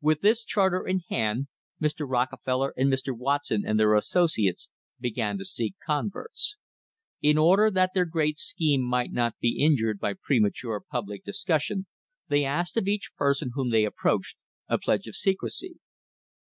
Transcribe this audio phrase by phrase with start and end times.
[0.00, 1.48] With this charter in hand
[1.82, 2.08] Mr.
[2.08, 3.12] Rockefeller and Mr.
[3.12, 4.68] Watson and their associates
[5.00, 6.56] began to seek converts.
[7.20, 11.86] In order that their great scheme might not be injured by premature public dis cussion
[12.28, 15.80] they asked of each person whom they approached a pledge of secrecy.